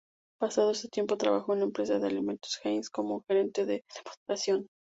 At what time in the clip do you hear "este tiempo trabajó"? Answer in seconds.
0.71-1.53